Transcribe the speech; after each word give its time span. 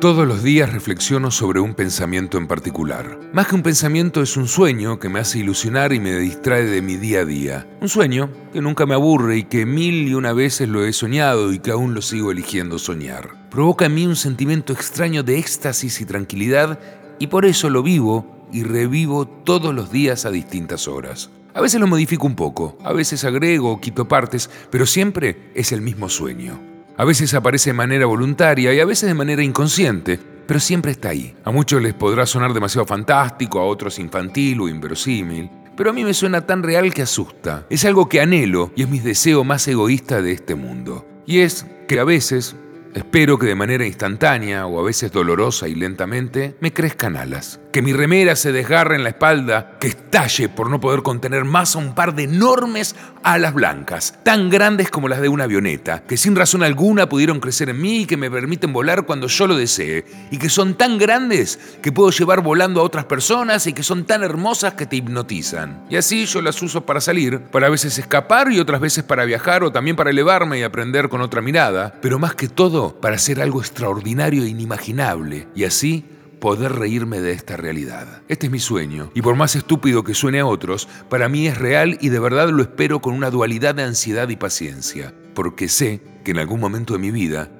Todos 0.00 0.26
los 0.26 0.42
días 0.42 0.72
reflexiono 0.72 1.30
sobre 1.30 1.60
un 1.60 1.74
pensamiento 1.74 2.38
en 2.38 2.46
particular. 2.46 3.18
Más 3.34 3.48
que 3.48 3.54
un 3.54 3.62
pensamiento 3.62 4.22
es 4.22 4.38
un 4.38 4.48
sueño 4.48 4.98
que 4.98 5.10
me 5.10 5.20
hace 5.20 5.40
ilusionar 5.40 5.92
y 5.92 6.00
me 6.00 6.18
distrae 6.18 6.64
de 6.64 6.80
mi 6.80 6.96
día 6.96 7.20
a 7.20 7.24
día. 7.26 7.68
Un 7.82 7.90
sueño 7.90 8.30
que 8.50 8.62
nunca 8.62 8.86
me 8.86 8.94
aburre 8.94 9.36
y 9.36 9.44
que 9.44 9.66
mil 9.66 10.08
y 10.08 10.14
una 10.14 10.32
veces 10.32 10.70
lo 10.70 10.86
he 10.86 10.94
soñado 10.94 11.52
y 11.52 11.58
que 11.58 11.72
aún 11.72 11.92
lo 11.92 12.00
sigo 12.00 12.30
eligiendo 12.30 12.78
soñar. 12.78 13.50
Provoca 13.50 13.84
en 13.84 13.94
mí 13.94 14.06
un 14.06 14.16
sentimiento 14.16 14.72
extraño 14.72 15.22
de 15.22 15.38
éxtasis 15.38 16.00
y 16.00 16.06
tranquilidad 16.06 16.80
y 17.18 17.26
por 17.26 17.44
eso 17.44 17.68
lo 17.68 17.82
vivo 17.82 18.48
y 18.50 18.62
revivo 18.62 19.28
todos 19.28 19.74
los 19.74 19.92
días 19.92 20.24
a 20.24 20.30
distintas 20.30 20.88
horas. 20.88 21.28
A 21.52 21.60
veces 21.60 21.78
lo 21.78 21.86
modifico 21.86 22.26
un 22.26 22.36
poco, 22.36 22.78
a 22.82 22.94
veces 22.94 23.22
agrego 23.24 23.70
o 23.70 23.80
quito 23.82 24.08
partes, 24.08 24.48
pero 24.70 24.86
siempre 24.86 25.50
es 25.54 25.72
el 25.72 25.82
mismo 25.82 26.08
sueño. 26.08 26.69
A 27.00 27.04
veces 27.06 27.32
aparece 27.32 27.70
de 27.70 27.74
manera 27.74 28.04
voluntaria 28.04 28.74
y 28.74 28.78
a 28.78 28.84
veces 28.84 29.08
de 29.08 29.14
manera 29.14 29.42
inconsciente, 29.42 30.20
pero 30.46 30.60
siempre 30.60 30.92
está 30.92 31.08
ahí. 31.08 31.34
A 31.44 31.50
muchos 31.50 31.80
les 31.80 31.94
podrá 31.94 32.26
sonar 32.26 32.52
demasiado 32.52 32.84
fantástico, 32.84 33.58
a 33.58 33.64
otros 33.64 33.98
infantil 33.98 34.60
o 34.60 34.68
inverosímil, 34.68 35.48
pero 35.74 35.88
a 35.88 35.92
mí 35.94 36.04
me 36.04 36.12
suena 36.12 36.44
tan 36.44 36.62
real 36.62 36.92
que 36.92 37.00
asusta. 37.00 37.64
Es 37.70 37.86
algo 37.86 38.06
que 38.06 38.20
anhelo 38.20 38.70
y 38.76 38.82
es 38.82 38.90
mi 38.90 38.98
deseo 38.98 39.44
más 39.44 39.66
egoísta 39.66 40.20
de 40.20 40.32
este 40.32 40.54
mundo. 40.56 41.06
Y 41.24 41.38
es 41.38 41.64
que 41.88 42.00
a 42.00 42.04
veces 42.04 42.54
Espero 42.92 43.38
que 43.38 43.46
de 43.46 43.54
manera 43.54 43.86
instantánea 43.86 44.66
o 44.66 44.80
a 44.80 44.82
veces 44.82 45.12
dolorosa 45.12 45.68
y 45.68 45.76
lentamente 45.76 46.56
me 46.58 46.72
crezcan 46.72 47.16
alas, 47.16 47.60
que 47.72 47.82
mi 47.82 47.92
remera 47.92 48.36
se 48.36 48.52
desgarre 48.52 48.96
en 48.96 49.04
la 49.04 49.10
espalda, 49.10 49.76
que 49.78 49.88
estalle 49.88 50.48
por 50.48 50.70
no 50.70 50.80
poder 50.80 51.02
contener 51.02 51.44
más 51.44 51.76
a 51.76 51.78
un 51.78 51.94
par 51.94 52.14
de 52.14 52.24
enormes 52.24 52.96
alas 53.22 53.54
blancas, 53.54 54.14
tan 54.22 54.50
grandes 54.50 54.90
como 54.90 55.08
las 55.08 55.20
de 55.20 55.28
una 55.28 55.44
avioneta, 55.44 56.02
que 56.02 56.16
sin 56.16 56.34
razón 56.34 56.62
alguna 56.62 57.08
pudieron 57.08 57.40
crecer 57.40 57.68
en 57.68 57.80
mí 57.80 58.02
y 58.02 58.06
que 58.06 58.16
me 58.16 58.30
permiten 58.30 58.72
volar 58.72 59.04
cuando 59.04 59.26
yo 59.26 59.46
lo 59.46 59.56
desee, 59.56 60.04
y 60.30 60.38
que 60.38 60.48
son 60.48 60.74
tan 60.74 60.98
grandes 60.98 61.58
que 61.82 61.92
puedo 61.92 62.10
llevar 62.10 62.42
volando 62.42 62.80
a 62.80 62.84
otras 62.84 63.04
personas 63.04 63.66
y 63.66 63.72
que 63.72 63.82
son 63.82 64.04
tan 64.04 64.22
hermosas 64.22 64.74
que 64.74 64.86
te 64.86 64.96
hipnotizan. 64.96 65.84
Y 65.90 65.96
así 65.96 66.26
yo 66.26 66.42
las 66.42 66.60
uso 66.62 66.84
para 66.86 67.00
salir, 67.00 67.40
para 67.40 67.66
a 67.66 67.70
veces 67.70 67.98
escapar 67.98 68.50
y 68.50 68.58
otras 68.58 68.80
veces 68.80 69.04
para 69.04 69.24
viajar 69.24 69.62
o 69.62 69.72
también 69.72 69.96
para 69.96 70.10
elevarme 70.10 70.58
y 70.58 70.62
aprender 70.62 71.08
con 71.08 71.20
otra 71.20 71.42
mirada, 71.42 71.94
pero 72.00 72.18
más 72.18 72.34
que 72.34 72.48
todo 72.48 73.00
para 73.00 73.16
hacer 73.16 73.40
algo 73.40 73.60
extraordinario 73.60 74.44
e 74.44 74.48
inimaginable 74.48 75.48
y 75.54 75.64
así 75.64 76.04
poder 76.40 76.72
reírme 76.72 77.20
de 77.20 77.32
esta 77.32 77.56
realidad. 77.56 78.22
Este 78.28 78.46
es 78.46 78.52
mi 78.52 78.58
sueño, 78.58 79.10
y 79.14 79.22
por 79.22 79.36
más 79.36 79.54
estúpido 79.54 80.02
que 80.02 80.14
suene 80.14 80.40
a 80.40 80.46
otros, 80.46 80.88
para 81.08 81.28
mí 81.28 81.46
es 81.46 81.58
real 81.58 81.98
y 82.00 82.08
de 82.08 82.18
verdad 82.18 82.48
lo 82.48 82.62
espero 82.62 83.00
con 83.00 83.14
una 83.14 83.30
dualidad 83.30 83.74
de 83.74 83.82
ansiedad 83.82 84.28
y 84.28 84.36
paciencia, 84.36 85.14
porque 85.34 85.68
sé 85.68 86.00
que 86.24 86.32
en 86.32 86.38
algún 86.38 86.60
momento 86.60 86.94
de 86.94 86.98
mi 86.98 87.10
vida 87.10 87.50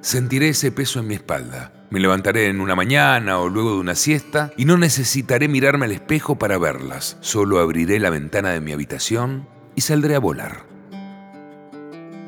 sentiré 0.00 0.48
ese 0.48 0.72
peso 0.72 1.00
en 1.00 1.06
mi 1.06 1.14
espalda. 1.14 1.72
Me 1.90 2.00
levantaré 2.00 2.46
en 2.46 2.60
una 2.60 2.74
mañana 2.74 3.38
o 3.38 3.48
luego 3.48 3.72
de 3.72 3.80
una 3.80 3.94
siesta 3.94 4.52
y 4.56 4.64
no 4.64 4.78
necesitaré 4.78 5.48
mirarme 5.48 5.86
al 5.86 5.92
espejo 5.92 6.38
para 6.38 6.56
verlas, 6.56 7.18
solo 7.20 7.58
abriré 7.58 7.98
la 7.98 8.10
ventana 8.10 8.50
de 8.50 8.60
mi 8.60 8.72
habitación 8.72 9.48
y 9.74 9.82
saldré 9.82 10.14
a 10.14 10.20
volar. 10.20 10.66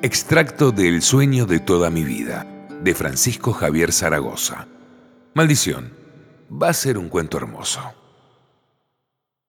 Extracto 0.02 0.72
del 0.72 1.00
sueño 1.00 1.46
de 1.46 1.60
toda 1.60 1.88
mi 1.90 2.02
vida, 2.02 2.46
de 2.82 2.94
Francisco 2.94 3.52
Javier 3.52 3.92
Zaragoza. 3.92 4.66
Maldición, 5.34 6.01
va 6.52 6.68
a 6.68 6.72
ser 6.74 6.98
un 6.98 7.08
cuento 7.08 7.36
hermoso. 7.38 7.80